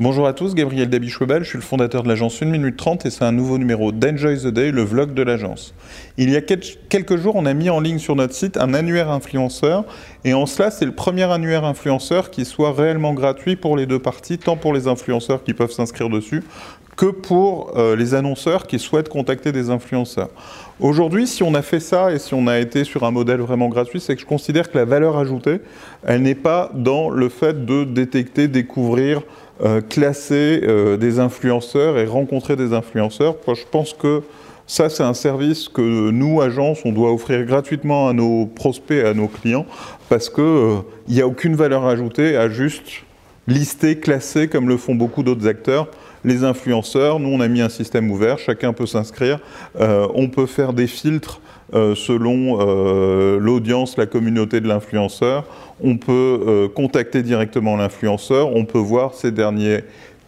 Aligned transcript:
Bonjour 0.00 0.28
à 0.28 0.32
tous, 0.32 0.54
Gabriel 0.54 0.88
Dabichwebel, 0.88 1.42
je 1.42 1.48
suis 1.48 1.58
le 1.58 1.64
fondateur 1.64 2.04
de 2.04 2.08
l'agence 2.08 2.40
1 2.40 2.46
minute 2.46 2.76
30 2.76 3.04
et 3.04 3.10
c'est 3.10 3.24
un 3.24 3.32
nouveau 3.32 3.58
numéro 3.58 3.90
d'Enjoy 3.90 4.38
the 4.38 4.46
Day, 4.46 4.70
le 4.70 4.82
vlog 4.82 5.12
de 5.12 5.22
l'agence. 5.22 5.74
Il 6.16 6.30
y 6.30 6.36
a 6.36 6.40
quelques 6.40 7.16
jours, 7.16 7.34
on 7.34 7.46
a 7.46 7.52
mis 7.52 7.68
en 7.68 7.80
ligne 7.80 7.98
sur 7.98 8.14
notre 8.14 8.32
site 8.32 8.58
un 8.58 8.74
annuaire 8.74 9.10
influenceur 9.10 9.84
et 10.24 10.34
en 10.34 10.46
cela, 10.46 10.70
c'est 10.70 10.84
le 10.84 10.92
premier 10.92 11.24
annuaire 11.24 11.64
influenceur 11.64 12.30
qui 12.30 12.44
soit 12.44 12.72
réellement 12.72 13.12
gratuit 13.12 13.56
pour 13.56 13.76
les 13.76 13.86
deux 13.86 13.98
parties, 13.98 14.38
tant 14.38 14.56
pour 14.56 14.72
les 14.72 14.86
influenceurs 14.86 15.42
qui 15.42 15.52
peuvent 15.52 15.72
s'inscrire 15.72 16.10
dessus 16.10 16.44
que 16.98 17.06
pour 17.06 17.78
euh, 17.78 17.94
les 17.94 18.14
annonceurs 18.14 18.66
qui 18.66 18.80
souhaitent 18.80 19.08
contacter 19.08 19.52
des 19.52 19.70
influenceurs. 19.70 20.30
Aujourd'hui, 20.80 21.28
si 21.28 21.44
on 21.44 21.54
a 21.54 21.62
fait 21.62 21.78
ça 21.78 22.12
et 22.12 22.18
si 22.18 22.34
on 22.34 22.48
a 22.48 22.58
été 22.58 22.82
sur 22.82 23.04
un 23.04 23.12
modèle 23.12 23.38
vraiment 23.38 23.68
gratuit, 23.68 24.00
c'est 24.00 24.16
que 24.16 24.20
je 24.20 24.26
considère 24.26 24.68
que 24.68 24.76
la 24.76 24.84
valeur 24.84 25.16
ajoutée, 25.16 25.60
elle 26.04 26.22
n'est 26.22 26.34
pas 26.34 26.72
dans 26.74 27.08
le 27.08 27.28
fait 27.28 27.64
de 27.64 27.84
détecter, 27.84 28.48
découvrir, 28.48 29.22
euh, 29.64 29.80
classer 29.80 30.60
euh, 30.64 30.96
des 30.96 31.20
influenceurs 31.20 31.98
et 31.98 32.04
rencontrer 32.04 32.56
des 32.56 32.72
influenceurs. 32.72 33.36
Moi, 33.46 33.54
je 33.54 33.64
pense 33.70 33.92
que 33.92 34.22
ça, 34.66 34.90
c'est 34.90 35.04
un 35.04 35.14
service 35.14 35.68
que 35.68 36.10
nous, 36.10 36.40
agences, 36.40 36.80
on 36.84 36.90
doit 36.90 37.12
offrir 37.12 37.46
gratuitement 37.46 38.08
à 38.08 38.12
nos 38.12 38.46
prospects, 38.46 39.04
à 39.04 39.14
nos 39.14 39.28
clients, 39.28 39.66
parce 40.08 40.28
qu'il 40.28 40.82
n'y 41.08 41.20
a 41.20 41.28
aucune 41.28 41.54
valeur 41.54 41.86
ajoutée 41.86 42.36
à 42.36 42.48
juste 42.48 43.04
lister, 43.46 43.98
classer, 43.98 44.48
comme 44.48 44.68
le 44.68 44.76
font 44.76 44.96
beaucoup 44.96 45.22
d'autres 45.22 45.46
acteurs, 45.46 45.88
les 46.24 46.44
influenceurs. 46.44 47.20
Nous, 47.20 47.28
on 47.28 47.40
a 47.40 47.48
mis 47.48 47.60
un 47.60 47.68
système 47.68 48.10
ouvert, 48.10 48.38
chacun 48.38 48.72
peut 48.72 48.86
s'inscrire. 48.86 49.38
on 49.78 50.28
peut 50.28 50.46
faire 50.46 50.72
des 50.72 50.86
filtres 50.86 51.40
euh, 51.74 51.94
selon 51.94 52.58
euh, 52.60 53.38
l'audience, 53.38 53.98
la 53.98 54.06
communauté 54.06 54.60
de 54.60 54.68
l'influenceur. 54.68 55.44
On 55.82 55.98
peut 55.98 56.40
euh, 56.46 56.68
contacter 56.68 57.22
directement 57.22 57.76
l'influenceur, 57.76 58.56
on 58.56 58.64
peut 58.64 58.78
voir 58.78 59.12
ses 59.12 59.32
derniers 59.32 59.80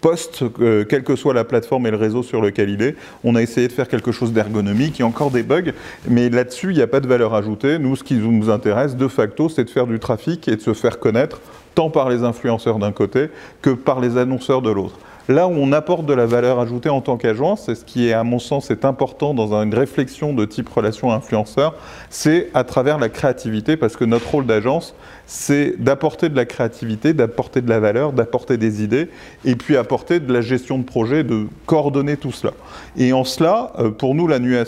posts, 0.00 0.44
quelle 0.88 1.02
que 1.02 1.16
soit 1.16 1.34
la 1.34 1.44
plateforme 1.44 1.86
et 1.86 1.90
le 1.90 1.96
réseau 1.96 2.22
sur 2.22 2.40
lequel 2.40 2.70
il 2.70 2.80
est. 2.80 2.94
On 3.24 3.34
a 3.34 3.42
essayé 3.42 3.66
de 3.66 3.72
faire 3.72 3.88
quelque 3.88 4.12
chose 4.12 4.32
d'ergonomique, 4.32 4.98
il 4.98 5.00
y 5.00 5.02
a 5.02 5.06
encore 5.06 5.30
des 5.30 5.42
bugs, 5.42 5.72
mais 6.08 6.30
là-dessus, 6.30 6.70
il 6.70 6.76
n'y 6.76 6.82
a 6.82 6.86
pas 6.86 7.00
de 7.00 7.08
valeur 7.08 7.34
ajoutée. 7.34 7.78
Nous, 7.78 7.96
ce 7.96 8.04
qui 8.04 8.14
nous 8.14 8.48
intéresse, 8.48 8.94
de 8.94 9.08
facto, 9.08 9.48
c'est 9.48 9.64
de 9.64 9.70
faire 9.70 9.86
du 9.86 9.98
trafic 9.98 10.46
et 10.48 10.56
de 10.56 10.60
se 10.60 10.74
faire 10.74 11.00
connaître, 11.00 11.40
tant 11.74 11.90
par 11.90 12.08
les 12.08 12.22
influenceurs 12.22 12.78
d'un 12.78 12.92
côté 12.92 13.28
que 13.62 13.70
par 13.70 14.00
les 14.00 14.16
annonceurs 14.16 14.62
de 14.62 14.70
l'autre. 14.70 14.98
Là 15.28 15.48
où 15.48 15.52
on 15.52 15.72
apporte 15.72 16.06
de 16.06 16.14
la 16.14 16.24
valeur 16.24 16.60
ajoutée 16.60 16.88
en 16.88 17.00
tant 17.00 17.16
qu'agence, 17.16 17.64
c'est 17.66 17.74
ce 17.74 17.84
qui 17.84 18.08
est 18.08 18.12
à 18.12 18.22
mon 18.22 18.38
sens 18.38 18.70
est 18.70 18.84
important 18.84 19.34
dans 19.34 19.54
une 19.60 19.74
réflexion 19.74 20.32
de 20.32 20.44
type 20.44 20.68
relation 20.68 21.10
influenceur, 21.10 21.74
c'est 22.10 22.48
à 22.54 22.62
travers 22.62 22.98
la 22.98 23.08
créativité, 23.08 23.76
parce 23.76 23.96
que 23.96 24.04
notre 24.04 24.30
rôle 24.30 24.46
d'agence, 24.46 24.94
c'est 25.26 25.82
d'apporter 25.82 26.28
de 26.28 26.36
la 26.36 26.44
créativité, 26.44 27.12
d'apporter 27.12 27.60
de 27.60 27.68
la 27.68 27.80
valeur, 27.80 28.12
d'apporter 28.12 28.56
des 28.56 28.84
idées, 28.84 29.08
et 29.44 29.56
puis 29.56 29.76
apporter 29.76 30.20
de 30.20 30.32
la 30.32 30.42
gestion 30.42 30.78
de 30.78 30.84
projet, 30.84 31.24
de 31.24 31.46
coordonner 31.66 32.16
tout 32.16 32.32
cela. 32.32 32.52
Et 32.96 33.12
en 33.12 33.24
cela, 33.24 33.72
euh, 33.80 33.90
pour 33.90 34.14
nous, 34.14 34.28
l'annuaire 34.28 34.66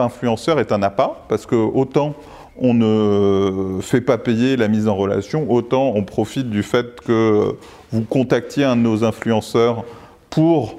influenceur 0.00 0.58
est 0.58 0.72
un 0.72 0.82
appât, 0.82 1.24
parce 1.28 1.46
que 1.46 1.54
autant 1.54 2.14
on 2.58 2.74
ne 2.74 3.80
fait 3.80 4.02
pas 4.02 4.18
payer 4.18 4.56
la 4.56 4.68
mise 4.68 4.86
en 4.86 4.94
relation, 4.94 5.50
autant 5.50 5.92
on 5.94 6.02
profite 6.02 6.50
du 6.50 6.62
fait 6.62 7.00
que 7.00 7.56
vous 7.92 8.02
contactiez 8.02 8.64
un 8.64 8.76
de 8.76 8.82
nos 8.82 9.04
influenceurs 9.04 9.84
pour 10.30 10.78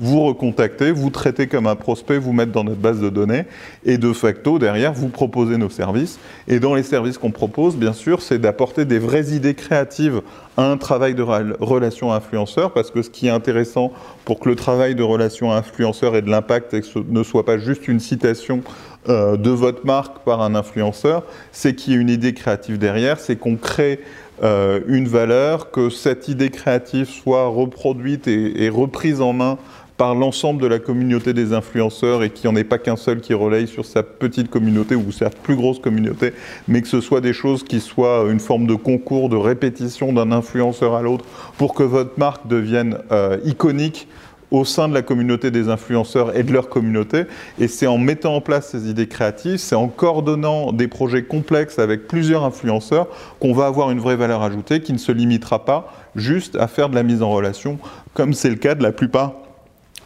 vous 0.00 0.24
recontacter, 0.24 0.92
vous 0.92 1.10
traiter 1.10 1.46
comme 1.46 1.66
un 1.66 1.76
prospect, 1.76 2.18
vous 2.18 2.32
mettre 2.32 2.52
dans 2.52 2.64
notre 2.64 2.80
base 2.80 3.00
de 3.00 3.10
données, 3.10 3.44
et 3.84 3.98
de 3.98 4.12
facto, 4.14 4.58
derrière, 4.58 4.94
vous 4.94 5.08
proposez 5.08 5.58
nos 5.58 5.68
services. 5.68 6.18
Et 6.48 6.58
dans 6.58 6.74
les 6.74 6.82
services 6.82 7.18
qu'on 7.18 7.30
propose, 7.30 7.76
bien 7.76 7.92
sûr, 7.92 8.22
c'est 8.22 8.38
d'apporter 8.38 8.86
des 8.86 8.98
vraies 8.98 9.32
idées 9.32 9.54
créatives 9.54 10.22
à 10.56 10.70
un 10.70 10.78
travail 10.78 11.14
de 11.14 11.22
relation 11.22 12.12
influenceur, 12.12 12.72
parce 12.72 12.90
que 12.90 13.02
ce 13.02 13.10
qui 13.10 13.26
est 13.26 13.30
intéressant 13.30 13.92
pour 14.24 14.40
que 14.40 14.48
le 14.48 14.56
travail 14.56 14.94
de 14.94 15.02
relation 15.02 15.52
influenceur 15.52 16.16
ait 16.16 16.22
de 16.22 16.30
l'impact 16.30 16.72
et 16.72 16.80
que 16.80 16.86
ce 16.86 16.98
ne 17.06 17.22
soit 17.22 17.44
pas 17.44 17.58
juste 17.58 17.86
une 17.86 18.00
citation 18.00 18.62
euh, 19.08 19.36
de 19.36 19.50
votre 19.50 19.84
marque 19.84 20.24
par 20.24 20.40
un 20.40 20.54
influenceur, 20.54 21.24
c'est 21.52 21.74
qu'il 21.74 21.92
y 21.92 21.96
ait 21.96 22.00
une 22.00 22.10
idée 22.10 22.32
créative 22.32 22.78
derrière, 22.78 23.20
c'est 23.20 23.36
qu'on 23.36 23.56
crée 23.56 24.00
euh, 24.42 24.80
une 24.86 25.08
valeur, 25.08 25.70
que 25.70 25.90
cette 25.90 26.28
idée 26.28 26.50
créative 26.50 27.08
soit 27.08 27.46
reproduite 27.46 28.28
et 28.28 28.68
reprise 28.68 29.20
en 29.20 29.32
main 29.32 29.58
par 30.00 30.14
l'ensemble 30.14 30.62
de 30.62 30.66
la 30.66 30.78
communauté 30.78 31.34
des 31.34 31.52
influenceurs 31.52 32.22
et 32.22 32.30
qu'il 32.30 32.48
n'y 32.48 32.56
en 32.56 32.58
ait 32.58 32.64
pas 32.64 32.78
qu'un 32.78 32.96
seul 32.96 33.20
qui 33.20 33.34
relaye 33.34 33.66
sur 33.66 33.84
sa 33.84 34.02
petite 34.02 34.48
communauté 34.48 34.94
ou 34.94 35.12
sa 35.12 35.28
plus 35.28 35.56
grosse 35.56 35.78
communauté, 35.78 36.32
mais 36.68 36.80
que 36.80 36.88
ce 36.88 37.02
soit 37.02 37.20
des 37.20 37.34
choses 37.34 37.64
qui 37.64 37.80
soient 37.80 38.24
une 38.30 38.40
forme 38.40 38.66
de 38.66 38.74
concours, 38.74 39.28
de 39.28 39.36
répétition 39.36 40.14
d'un 40.14 40.32
influenceur 40.32 40.94
à 40.94 41.02
l'autre 41.02 41.26
pour 41.58 41.74
que 41.74 41.82
votre 41.82 42.18
marque 42.18 42.46
devienne 42.46 42.96
euh, 43.12 43.36
iconique 43.44 44.08
au 44.50 44.64
sein 44.64 44.88
de 44.88 44.94
la 44.94 45.02
communauté 45.02 45.50
des 45.50 45.68
influenceurs 45.68 46.36
et 46.36 46.42
de 46.42 46.52
leur 46.52 46.68
communauté. 46.68 47.24
Et 47.58 47.68
c'est 47.68 47.86
en 47.86 47.98
mettant 47.98 48.34
en 48.34 48.40
place 48.40 48.70
ces 48.70 48.88
idées 48.88 49.06
créatives, 49.06 49.58
c'est 49.58 49.74
en 49.74 49.88
coordonnant 49.88 50.72
des 50.72 50.88
projets 50.88 51.24
complexes 51.24 51.78
avec 51.78 52.08
plusieurs 52.08 52.44
influenceurs 52.44 53.08
qu'on 53.38 53.52
va 53.52 53.66
avoir 53.66 53.90
une 53.90 54.00
vraie 54.00 54.16
valeur 54.16 54.42
ajoutée 54.42 54.80
qui 54.80 54.92
ne 54.92 54.98
se 54.98 55.12
limitera 55.12 55.64
pas 55.64 55.92
juste 56.16 56.56
à 56.56 56.66
faire 56.66 56.88
de 56.88 56.94
la 56.94 57.02
mise 57.02 57.22
en 57.22 57.30
relation, 57.30 57.78
comme 58.14 58.32
c'est 58.32 58.50
le 58.50 58.56
cas 58.56 58.74
de 58.74 58.82
la 58.82 58.92
plupart 58.92 59.34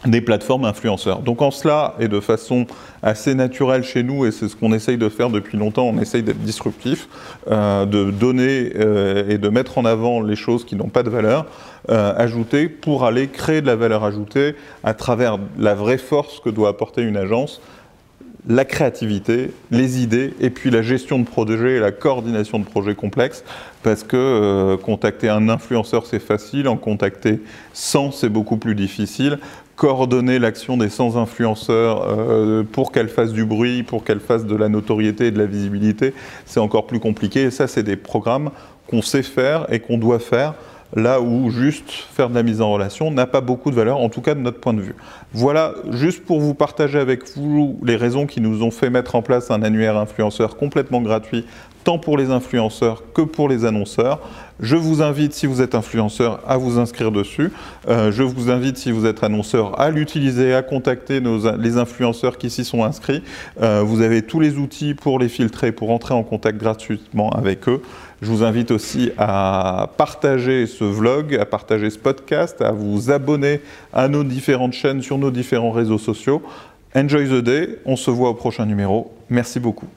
des 0.05 0.21
plateformes 0.21 0.65
influenceurs. 0.65 1.19
Donc 1.19 1.41
en 1.41 1.51
cela, 1.51 1.95
et 1.99 2.07
de 2.07 2.19
façon 2.19 2.65
assez 3.01 3.35
naturelle 3.35 3.83
chez 3.83 4.03
nous, 4.03 4.25
et 4.25 4.31
c'est 4.31 4.47
ce 4.47 4.55
qu'on 4.55 4.73
essaye 4.73 4.97
de 4.97 5.09
faire 5.09 5.29
depuis 5.29 5.57
longtemps, 5.57 5.85
on 5.85 5.99
essaye 5.99 6.23
d'être 6.23 6.41
disruptif, 6.41 7.07
euh, 7.49 7.85
de 7.85 8.11
donner 8.11 8.71
euh, 8.75 9.29
et 9.29 9.37
de 9.37 9.49
mettre 9.49 9.77
en 9.77 9.85
avant 9.85 10.21
les 10.21 10.35
choses 10.35 10.65
qui 10.65 10.75
n'ont 10.75 10.89
pas 10.89 11.03
de 11.03 11.09
valeur 11.09 11.45
euh, 11.89 12.13
ajoutée 12.17 12.67
pour 12.67 13.05
aller 13.05 13.27
créer 13.27 13.61
de 13.61 13.67
la 13.67 13.75
valeur 13.75 14.03
ajoutée 14.03 14.55
à 14.83 14.93
travers 14.93 15.37
la 15.57 15.75
vraie 15.75 15.97
force 15.97 16.39
que 16.39 16.49
doit 16.49 16.69
apporter 16.69 17.01
une 17.01 17.17
agence, 17.17 17.61
la 18.47 18.63
créativité, 18.63 19.51
les 19.71 20.03
idées 20.03 20.35
et 20.39 20.51
puis 20.51 20.69
la 20.69 20.83
gestion 20.83 21.17
de 21.17 21.25
projets 21.25 21.77
et 21.77 21.79
la 21.79 21.91
coordination 21.91 22.59
de 22.59 22.63
projets 22.63 22.93
complexes 22.93 23.43
parce 23.81 24.03
que 24.03 24.75
contacter 24.83 25.29
un 25.29 25.49
influenceur 25.49 26.05
c'est 26.05 26.19
facile, 26.19 26.67
en 26.67 26.77
contacter 26.77 27.39
100 27.73 28.11
c'est 28.11 28.29
beaucoup 28.29 28.57
plus 28.57 28.75
difficile 28.75 29.39
coordonner 29.75 30.39
l'action 30.39 30.77
des 30.77 30.89
100 30.89 31.17
influenceurs 31.17 32.05
euh, 32.07 32.63
pour 32.63 32.91
qu'elles 32.91 33.09
fassent 33.09 33.33
du 33.33 33.45
bruit, 33.45 33.83
pour 33.83 34.03
qu'elles 34.03 34.19
fassent 34.19 34.45
de 34.45 34.55
la 34.55 34.69
notoriété 34.69 35.27
et 35.27 35.31
de 35.31 35.37
la 35.37 35.45
visibilité, 35.45 36.13
c'est 36.45 36.59
encore 36.59 36.87
plus 36.87 36.99
compliqué. 36.99 37.43
Et 37.43 37.51
ça, 37.51 37.67
c'est 37.67 37.83
des 37.83 37.97
programmes 37.97 38.51
qu'on 38.87 39.01
sait 39.01 39.23
faire 39.23 39.65
et 39.71 39.79
qu'on 39.79 39.97
doit 39.97 40.19
faire 40.19 40.53
là 40.95 41.19
où 41.19 41.49
juste 41.49 41.91
faire 41.91 42.29
de 42.29 42.35
la 42.35 42.43
mise 42.43 42.61
en 42.61 42.71
relation 42.71 43.11
n'a 43.11 43.25
pas 43.25 43.41
beaucoup 43.41 43.69
de 43.69 43.75
valeur, 43.75 43.99
en 43.99 44.09
tout 44.09 44.21
cas 44.21 44.33
de 44.33 44.39
notre 44.39 44.59
point 44.59 44.73
de 44.73 44.81
vue. 44.81 44.95
Voilà, 45.33 45.73
juste 45.91 46.23
pour 46.23 46.39
vous 46.39 46.53
partager 46.53 46.99
avec 46.99 47.35
vous 47.35 47.79
les 47.83 47.95
raisons 47.95 48.25
qui 48.25 48.39
nous 48.39 48.63
ont 48.63 48.71
fait 48.71 48.89
mettre 48.89 49.15
en 49.15 49.21
place 49.21 49.51
un 49.51 49.61
annuaire 49.63 49.97
influenceur 49.97 50.55
complètement 50.55 51.01
gratuit, 51.01 51.45
tant 51.85 51.99
pour 51.99 52.17
les 52.17 52.31
influenceurs 52.31 53.03
que 53.13 53.21
pour 53.21 53.47
les 53.47 53.63
annonceurs. 53.63 54.19
Je 54.59 54.75
vous 54.75 55.01
invite, 55.01 55.33
si 55.33 55.45
vous 55.45 55.61
êtes 55.61 55.75
influenceur, 55.75 56.41
à 56.47 56.57
vous 56.57 56.79
inscrire 56.79 57.11
dessus. 57.11 57.51
Euh, 57.87 58.11
je 58.11 58.23
vous 58.23 58.49
invite, 58.49 58.77
si 58.77 58.91
vous 58.91 59.05
êtes 59.05 59.23
annonceur, 59.23 59.79
à 59.79 59.91
l'utiliser, 59.91 60.53
à 60.53 60.61
contacter 60.61 61.21
les 61.59 61.77
influenceurs 61.77 62.37
qui 62.37 62.49
s'y 62.49 62.65
sont 62.65 62.83
inscrits. 62.83 63.21
Euh, 63.61 63.83
vous 63.85 64.01
avez 64.01 64.21
tous 64.21 64.39
les 64.39 64.57
outils 64.57 64.93
pour 64.93 65.19
les 65.19 65.29
filtrer, 65.29 65.71
pour 65.71 65.91
entrer 65.91 66.13
en 66.13 66.23
contact 66.23 66.57
gratuitement 66.57 67.29
avec 67.29 67.69
eux. 67.69 67.81
Je 68.21 68.31
vous 68.31 68.43
invite 68.43 68.71
aussi 68.71 69.11
à 69.17 69.89
partager 69.97 70.67
ce 70.67 70.85
vlog, 70.85 71.35
à 71.35 71.45
partager 71.45 71.89
ce 71.89 71.99
podcast, 71.99 72.61
à 72.61 72.71
vous 72.71 73.11
abonner 73.11 73.61
à 73.93 74.07
nos 74.07 74.23
différentes 74.23 74.73
chaînes 74.73 75.01
sur 75.01 75.17
nos 75.17 75.31
différents 75.31 75.71
réseaux 75.71 75.99
sociaux. 75.99 76.41
Enjoy 76.95 77.27
the 77.27 77.43
day, 77.43 77.77
on 77.85 77.97
se 77.97 78.09
voit 78.09 78.29
au 78.29 78.33
prochain 78.33 78.65
numéro. 78.65 79.13
Merci 79.29 79.59
beaucoup. 79.59 79.87